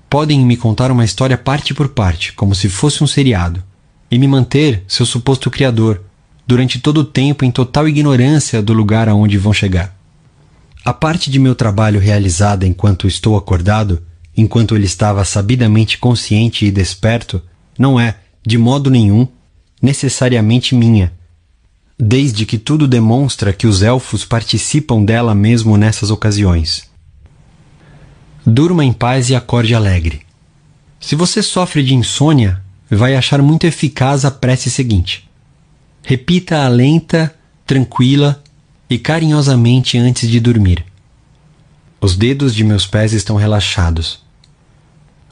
podem 0.08 0.46
me 0.46 0.56
contar 0.56 0.92
uma 0.92 1.04
história 1.04 1.36
parte 1.36 1.74
por 1.74 1.88
parte, 1.88 2.32
como 2.34 2.54
se 2.54 2.68
fosse 2.68 3.02
um 3.02 3.06
seriado, 3.08 3.60
e 4.08 4.16
me 4.16 4.28
manter, 4.28 4.84
seu 4.86 5.04
suposto 5.04 5.50
criador, 5.50 6.00
durante 6.46 6.78
todo 6.78 6.98
o 6.98 7.04
tempo 7.04 7.44
em 7.44 7.50
total 7.50 7.88
ignorância 7.88 8.62
do 8.62 8.72
lugar 8.72 9.08
aonde 9.08 9.36
vão 9.36 9.52
chegar. 9.52 9.92
A 10.84 10.92
parte 10.92 11.32
de 11.32 11.40
meu 11.40 11.56
trabalho 11.56 11.98
realizada 11.98 12.64
enquanto 12.64 13.08
estou 13.08 13.36
acordado, 13.36 14.00
enquanto 14.36 14.76
ele 14.76 14.86
estava 14.86 15.24
sabidamente 15.24 15.98
consciente 15.98 16.64
e 16.64 16.70
desperto, 16.70 17.42
não 17.78 17.98
é, 17.98 18.16
de 18.46 18.58
modo 18.58 18.90
nenhum, 18.90 19.26
necessariamente 19.80 20.74
minha, 20.74 21.12
desde 21.98 22.46
que 22.46 22.58
tudo 22.58 22.88
demonstra 22.88 23.52
que 23.52 23.66
os 23.66 23.82
elfos 23.82 24.24
participam 24.24 25.02
dela 25.04 25.34
mesmo 25.34 25.76
nessas 25.76 26.10
ocasiões. 26.10 26.88
Durma 28.46 28.84
em 28.84 28.92
paz 28.92 29.30
e 29.30 29.34
acorde 29.34 29.74
alegre. 29.74 30.22
Se 31.00 31.14
você 31.14 31.42
sofre 31.42 31.82
de 31.82 31.94
insônia, 31.94 32.62
vai 32.90 33.14
achar 33.14 33.42
muito 33.42 33.66
eficaz 33.66 34.24
a 34.24 34.30
prece 34.30 34.70
seguinte. 34.70 35.28
Repita-a 36.02 36.68
lenta, 36.68 37.34
tranquila 37.66 38.42
e 38.88 38.98
carinhosamente 38.98 39.98
antes 39.98 40.28
de 40.28 40.40
dormir. 40.40 40.84
Os 42.00 42.16
dedos 42.16 42.54
de 42.54 42.62
meus 42.64 42.86
pés 42.86 43.12
estão 43.12 43.36
relaxados. 43.36 44.23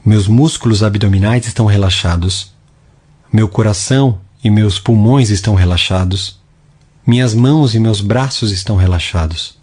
Meus 0.05 0.27
músculos 0.27 0.83
abdominais 0.83 1.47
estão 1.47 1.67
relaxados. 1.67 2.53
Meu 3.33 3.49
coração 3.49 4.19
e 4.43 4.51
meus 4.51 4.79
pulmões 4.79 5.31
estão 5.31 5.55
relaxados. 5.55 6.41
Minhas 7.07 7.35
mãos 7.35 7.75
e 7.75 7.79
meus 7.79 8.01
braços 8.01 8.51
estão 8.51 8.77
relaxados. 8.77 9.57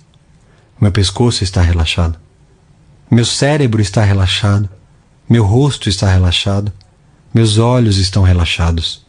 Meu 0.79 0.91
pescoço 0.91 1.43
está 1.43 1.61
relaxado. 1.61 2.17
Meu 3.11 3.25
cérebro 3.25 3.81
está 3.81 4.03
relaxado. 4.03 4.69
Meu 5.27 5.45
rosto 5.45 5.89
está 5.89 6.11
relaxado. 6.11 6.71
Meus 7.33 7.57
olhos 7.57 7.97
estão 7.97 8.23
relaxados. 8.23 9.05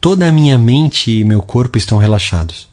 Toda 0.00 0.26
a 0.26 0.32
minha 0.32 0.56
mente 0.56 1.10
e 1.10 1.24
meu 1.24 1.42
corpo 1.42 1.76
estão 1.76 1.98
relaxados 1.98 2.70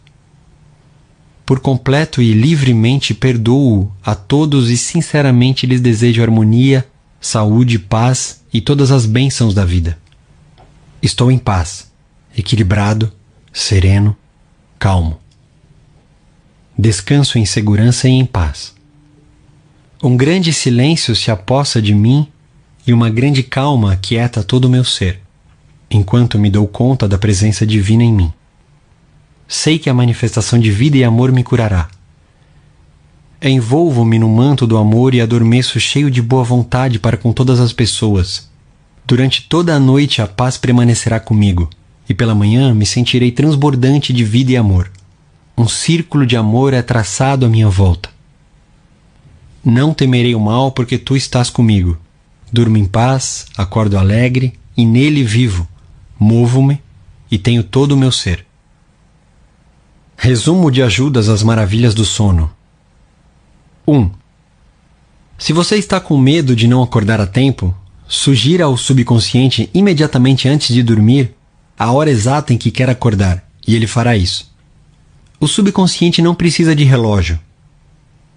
por 1.48 1.62
completo 1.62 2.22
e 2.22 2.34
livremente 2.34 3.14
perdoo 3.14 3.90
a 4.04 4.14
todos 4.14 4.70
e 4.70 4.76
sinceramente 4.76 5.66
lhes 5.66 5.80
desejo 5.80 6.22
harmonia, 6.22 6.86
saúde, 7.20 7.80
paz 7.80 8.44
e 8.54 8.62
todas 8.62 8.92
as 8.92 9.06
bênçãos 9.06 9.54
da 9.54 9.66
vida. 9.66 9.98
Estou 11.02 11.32
em 11.32 11.38
paz, 11.38 11.92
equilibrado, 12.36 13.12
sereno, 13.52 14.16
calmo. 14.80 15.20
Descanso 16.78 17.38
em 17.38 17.46
segurança 17.46 18.08
e 18.08 18.12
em 18.12 18.26
paz. 18.26 18.76
Um 20.02 20.16
grande 20.16 20.54
silêncio 20.54 21.16
se 21.16 21.32
apossa 21.32 21.82
de 21.82 21.94
mim 21.94 22.28
e 22.86 22.94
uma 22.94 23.10
grande 23.10 23.42
calma 23.42 23.94
aquieta 23.94 24.44
todo 24.44 24.66
o 24.66 24.70
meu 24.70 24.84
ser, 24.84 25.20
enquanto 25.90 26.38
me 26.38 26.50
dou 26.50 26.68
conta 26.68 27.08
da 27.08 27.18
presença 27.18 27.66
divina 27.66 28.04
em 28.04 28.14
mim. 28.14 28.34
Sei 29.48 29.80
que 29.80 29.90
a 29.90 29.94
manifestação 29.94 30.60
de 30.60 30.70
vida 30.70 30.98
e 30.98 31.04
amor 31.04 31.32
me 31.32 31.44
curará. 31.44 31.90
Envolvo-me 33.41 34.17
no 34.17 34.27
manto 34.27 34.65
do 34.65 34.77
amor 34.77 35.13
e 35.13 35.22
adormeço 35.22 35.79
cheio 35.79 36.10
de 36.10 36.24
boa 36.24 36.44
vontade 36.44 36.98
para 36.98 37.15
com 37.15 37.32
todas 37.32 37.60
as 37.60 37.72
pessoas. 37.72 38.50
Durante 39.06 39.44
toda 39.44 39.75
a 39.75 39.79
noite 39.79 40.24
a 40.24 40.27
paz 40.27 40.58
permanecerá 40.58 41.20
comigo, 41.20 41.70
e 42.10 42.15
pela 42.15 42.34
manhã 42.34 42.74
me 42.74 42.86
sentirei 42.86 43.32
transbordante 43.32 44.12
de 44.12 44.24
vida 44.24 44.53
e 44.53 44.58
amor. 44.58 44.91
Um 45.56 45.67
círculo 45.67 46.25
de 46.25 46.36
amor 46.36 46.74
é 46.74 46.82
traçado 46.82 47.46
à 47.46 47.50
minha 47.50 47.69
volta. 47.69 48.10
Não 49.63 49.93
temerei 49.93 50.34
o 50.34 50.39
mal, 50.39 50.71
porque 50.71 50.97
tu 50.97 51.15
estás 51.15 51.50
comigo. 51.50 51.97
Durmo 52.52 52.78
em 52.78 52.86
paz, 52.86 53.45
acordo 53.56 53.97
alegre 53.97 54.54
e 54.76 54.86
nele 54.86 55.23
vivo. 55.23 55.67
Movo-me 56.19 56.82
e 57.30 57.38
tenho 57.38 57.63
todo 57.63 57.91
o 57.91 57.97
meu 57.97 58.12
ser. 58.12 58.45
Resumo 60.15 60.71
de 60.71 60.82
ajudas 60.82 61.30
às 61.30 61.43
maravilhas 61.43 61.93
do 61.93 62.04
sono. 62.04 62.57
1. 63.88 64.12
Se 65.38 65.54
você 65.54 65.78
está 65.78 65.97
com 66.00 66.17
medo 66.17 66.54
de 66.54 66.67
não 66.67 66.84
acordar 66.84 67.21
a 67.21 67.26
tempo, 67.26 67.73
sugira 68.06 68.65
ao 68.65 68.76
subconsciente 68.76 69.69
imediatamente 69.73 70.50
antes 70.50 70.76
de 70.76 70.84
dormir 70.84 71.34
a 71.80 71.91
hora 71.91 72.10
exata 72.10 72.54
em 72.54 72.58
que 72.58 72.69
quer 72.69 72.89
acordar, 72.89 73.47
e 73.65 73.76
ele 73.76 73.88
fará 73.88 74.17
isso. 74.17 74.52
O 75.39 75.47
subconsciente 75.47 76.21
não 76.21 76.36
precisa 76.36 76.76
de 76.76 76.84
relógio. 76.84 77.39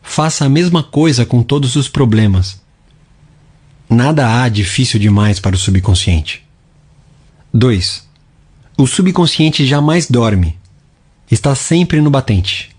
Faça 0.03 0.45
a 0.45 0.49
mesma 0.49 0.85
coisa 0.85 1.27
com 1.27 1.43
todos 1.43 1.75
os 1.75 1.89
problemas. 1.89 2.61
Nada 3.89 4.41
há 4.41 4.49
difícil 4.49 5.01
demais 5.01 5.41
para 5.41 5.57
o 5.57 5.59
subconsciente. 5.59 6.47
2. 7.53 8.09
O 8.79 8.87
subconsciente 8.87 9.67
jamais 9.67 10.07
dorme, 10.07 10.57
está 11.29 11.57
sempre 11.57 12.01
no 12.01 12.11
batente. 12.11 12.70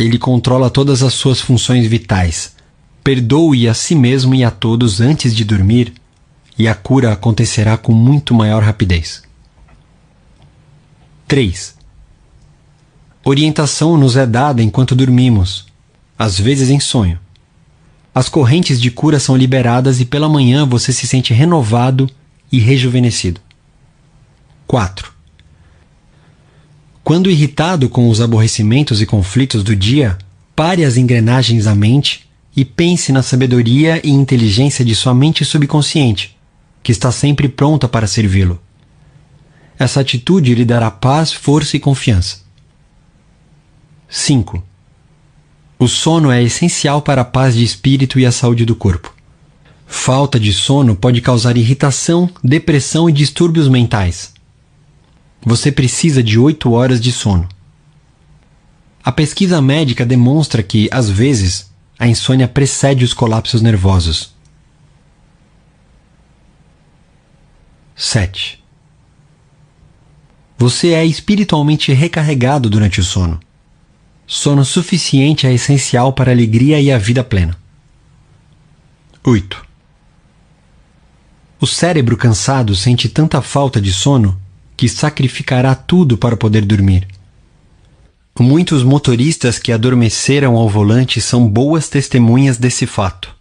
Ele 0.00 0.16
controla 0.16 0.70
todas 0.70 1.02
as 1.02 1.12
suas 1.12 1.42
funções 1.42 1.86
vitais. 1.86 2.56
Perdoe 3.04 3.68
a 3.68 3.74
si 3.74 3.94
mesmo 3.94 4.34
e 4.34 4.42
a 4.42 4.50
todos 4.50 4.98
antes 4.98 5.36
de 5.36 5.44
dormir, 5.44 5.92
e 6.58 6.66
a 6.66 6.74
cura 6.74 7.12
acontecerá 7.12 7.76
com 7.76 7.92
muito 7.92 8.32
maior 8.32 8.62
rapidez. 8.62 9.22
3. 11.28 11.74
Orientação 13.22 13.98
nos 13.98 14.16
é 14.16 14.26
dada 14.26 14.62
enquanto 14.62 14.96
dormimos, 14.96 15.66
às 16.18 16.40
vezes 16.40 16.70
em 16.70 16.80
sonho. 16.80 17.20
As 18.14 18.26
correntes 18.26 18.80
de 18.80 18.90
cura 18.90 19.20
são 19.20 19.36
liberadas 19.36 20.00
e 20.00 20.06
pela 20.06 20.30
manhã 20.30 20.64
você 20.64 20.94
se 20.94 21.06
sente 21.06 21.34
renovado 21.34 22.08
e 22.50 22.58
rejuvenescido. 22.58 23.38
4. 24.66 25.12
Quando 27.10 27.28
irritado 27.28 27.88
com 27.88 28.08
os 28.08 28.20
aborrecimentos 28.20 29.02
e 29.02 29.04
conflitos 29.04 29.64
do 29.64 29.74
dia, 29.74 30.16
pare 30.54 30.84
as 30.84 30.96
engrenagens 30.96 31.66
à 31.66 31.74
mente 31.74 32.30
e 32.54 32.64
pense 32.64 33.10
na 33.10 33.20
sabedoria 33.20 34.00
e 34.06 34.10
inteligência 34.10 34.84
de 34.84 34.94
sua 34.94 35.12
mente 35.12 35.44
subconsciente, 35.44 36.38
que 36.84 36.92
está 36.92 37.10
sempre 37.10 37.48
pronta 37.48 37.88
para 37.88 38.06
servi-lo. 38.06 38.62
Essa 39.76 40.02
atitude 40.02 40.54
lhe 40.54 40.64
dará 40.64 40.88
paz, 40.88 41.32
força 41.32 41.76
e 41.76 41.80
confiança. 41.80 42.42
5. 44.08 44.62
O 45.80 45.88
sono 45.88 46.30
é 46.30 46.40
essencial 46.40 47.02
para 47.02 47.22
a 47.22 47.24
paz 47.24 47.56
de 47.56 47.64
espírito 47.64 48.20
e 48.20 48.24
a 48.24 48.30
saúde 48.30 48.64
do 48.64 48.76
corpo. 48.76 49.12
Falta 49.84 50.38
de 50.38 50.52
sono 50.52 50.94
pode 50.94 51.20
causar 51.20 51.56
irritação, 51.56 52.30
depressão 52.40 53.10
e 53.10 53.12
distúrbios 53.12 53.66
mentais 53.66 54.32
você 55.42 55.72
precisa 55.72 56.22
de 56.22 56.38
8 56.38 56.70
horas 56.72 57.00
de 57.00 57.12
sono. 57.12 57.48
A 59.02 59.10
pesquisa 59.10 59.60
médica 59.62 60.04
demonstra 60.04 60.62
que, 60.62 60.88
às 60.92 61.08
vezes, 61.08 61.70
a 61.98 62.06
insônia 62.06 62.46
precede 62.46 63.04
os 63.04 63.14
colapsos 63.14 63.62
nervosos. 63.62 64.34
7. 67.96 68.62
Você 70.58 70.92
é 70.92 71.04
espiritualmente 71.04 71.92
recarregado 71.92 72.68
durante 72.68 73.00
o 73.00 73.04
sono. 73.04 73.40
Sono 74.26 74.64
suficiente 74.64 75.46
é 75.46 75.52
essencial 75.52 76.12
para 76.12 76.30
a 76.30 76.34
alegria 76.34 76.80
e 76.80 76.92
a 76.92 76.98
vida 76.98 77.24
plena. 77.24 77.58
8. 79.24 79.66
O 81.60 81.66
cérebro 81.66 82.16
cansado 82.16 82.74
sente 82.76 83.08
tanta 83.08 83.42
falta 83.42 83.80
de 83.80 83.92
sono 83.92 84.40
que 84.80 84.88
sacrificará 84.88 85.74
tudo 85.74 86.16
para 86.16 86.38
poder 86.38 86.64
dormir. 86.64 87.06
Muitos 88.38 88.82
motoristas 88.82 89.58
que 89.58 89.72
adormeceram 89.72 90.56
ao 90.56 90.70
volante 90.70 91.20
são 91.20 91.46
boas 91.46 91.90
testemunhas 91.90 92.56
desse 92.56 92.86
fato. 92.86 93.36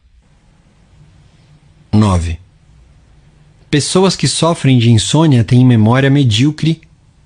9. 1.93 2.37
Pessoas 3.71 4.17
que 4.17 4.27
sofrem 4.27 4.79
de 4.79 4.91
insônia 4.91 5.45
têm 5.45 5.65
memória 5.65 6.09
medíocre 6.09 6.81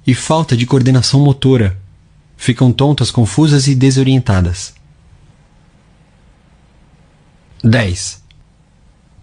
e 0.06 0.14
falta 0.14 0.56
de 0.56 0.68
coordenação 0.68 1.20
motora. 1.20 1.82
Ficam 2.38 2.72
tontas, 2.72 3.10
confusas 3.10 3.66
e 3.66 3.74
desorientadas. 3.74 4.76
10. 7.64 8.22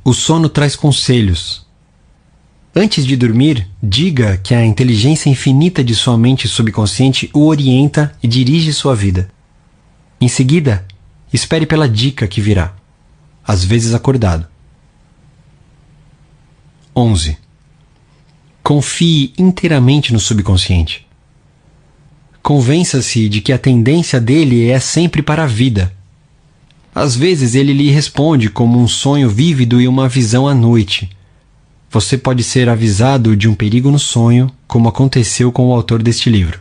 O 0.03 0.13
sono 0.13 0.49
traz 0.49 0.75
conselhos, 0.75 1.65
Antes 2.75 3.05
de 3.05 3.17
dormir, 3.17 3.67
diga 3.83 4.37
que 4.37 4.55
a 4.55 4.65
inteligência 4.65 5.29
infinita 5.29 5.83
de 5.83 5.95
sua 5.95 6.17
mente 6.17 6.47
subconsciente 6.47 7.29
o 7.35 7.47
orienta 7.47 8.15
e 8.23 8.29
dirige 8.29 8.73
sua 8.73 8.95
vida. 8.95 9.29
Em 10.21 10.29
seguida, 10.29 10.87
espere 11.33 11.67
pela 11.67 11.89
dica 11.89 12.29
que 12.29 12.41
virá, 12.41 12.73
às 13.45 13.65
vezes 13.65 13.93
acordado. 13.93 14.47
11. 16.95 17.37
Confie 18.63 19.33
inteiramente 19.37 20.13
no 20.13 20.21
subconsciente. 20.21 21.07
Convença-se 22.41 23.29
de 23.29 23.41
que 23.41 23.53
a 23.53 23.59
tendência 23.59 24.21
dele 24.21 24.71
é 24.71 24.79
sempre 24.79 25.23
para 25.23 25.43
a 25.43 25.47
vida. 25.47 25.93
Às 26.95 27.17
vezes 27.17 27.57
ele 27.57 27.73
lhe 27.73 27.91
responde 27.91 28.49
como 28.49 28.79
um 28.79 28.87
sonho 28.87 29.29
vívido 29.29 29.81
e 29.81 29.89
uma 29.89 30.09
visão 30.09 30.47
à 30.47 30.55
noite. 30.55 31.11
Você 31.91 32.17
pode 32.17 32.45
ser 32.45 32.69
avisado 32.69 33.37
de 33.37 33.49
um 33.49 33.55
perigo 33.55 33.91
no 33.91 33.99
sonho, 33.99 34.49
como 34.69 34.89
aconteceu 34.89 35.51
com 35.51 35.69
o 35.69 35.75
autor 35.75 36.01
deste 36.01 36.31
livro. 36.31 36.61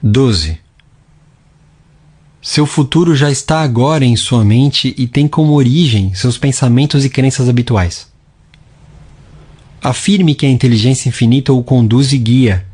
12. 0.00 0.58
Seu 2.40 2.64
futuro 2.64 3.16
já 3.16 3.30
está 3.30 3.62
agora 3.62 4.04
em 4.04 4.14
sua 4.14 4.44
mente 4.44 4.94
e 4.96 5.08
tem 5.08 5.26
como 5.26 5.54
origem 5.54 6.14
seus 6.14 6.38
pensamentos 6.38 7.04
e 7.04 7.10
crenças 7.10 7.48
habituais. 7.48 8.06
Afirme 9.82 10.34
que 10.34 10.46
a 10.46 10.50
inteligência 10.50 11.08
infinita 11.08 11.52
o 11.52 11.64
conduz 11.64 12.12
e 12.12 12.18
guia, 12.18 12.64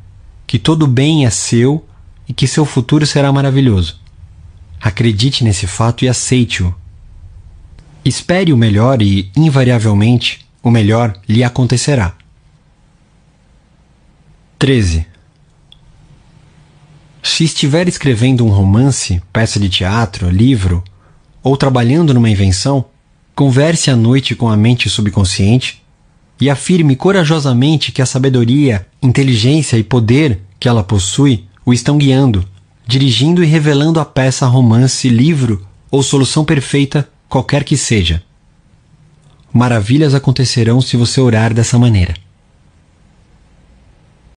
que 0.46 0.58
todo 0.58 0.86
bem 0.86 1.24
é 1.24 1.30
seu 1.30 1.82
e 2.28 2.34
que 2.34 2.46
seu 2.46 2.66
futuro 2.66 3.06
será 3.06 3.32
maravilhoso. 3.32 3.98
Acredite 4.78 5.44
nesse 5.44 5.66
fato 5.66 6.04
e 6.04 6.08
aceite-o. 6.08 6.74
Espere 8.08 8.54
o 8.54 8.56
melhor 8.56 9.02
e, 9.02 9.30
invariavelmente, 9.36 10.40
o 10.62 10.70
melhor 10.70 11.14
lhe 11.28 11.44
acontecerá. 11.44 12.14
13. 14.58 15.04
Se 17.22 17.44
estiver 17.44 17.86
escrevendo 17.86 18.46
um 18.46 18.48
romance, 18.48 19.20
peça 19.30 19.60
de 19.60 19.68
teatro, 19.68 20.30
livro, 20.30 20.82
ou 21.42 21.54
trabalhando 21.54 22.14
numa 22.14 22.30
invenção, 22.30 22.86
converse 23.34 23.90
à 23.90 23.94
noite 23.94 24.34
com 24.34 24.48
a 24.48 24.56
mente 24.56 24.88
subconsciente 24.88 25.82
e 26.40 26.48
afirme 26.48 26.96
corajosamente 26.96 27.92
que 27.92 28.00
a 28.00 28.06
sabedoria, 28.06 28.86
inteligência 29.02 29.76
e 29.76 29.84
poder 29.84 30.40
que 30.58 30.66
ela 30.66 30.82
possui 30.82 31.44
o 31.62 31.74
estão 31.74 31.98
guiando, 31.98 32.42
dirigindo 32.86 33.44
e 33.44 33.46
revelando 33.46 34.00
a 34.00 34.04
peça, 34.06 34.46
romance, 34.46 35.10
livro 35.10 35.62
ou 35.90 36.02
solução 36.02 36.42
perfeita, 36.42 37.06
qualquer 37.28 37.64
que 37.64 37.76
seja. 37.76 38.22
Maravilhas 39.52 40.14
acontecerão 40.14 40.80
se 40.80 40.96
você 40.96 41.20
orar 41.20 41.52
dessa 41.52 41.78
maneira. 41.78 42.14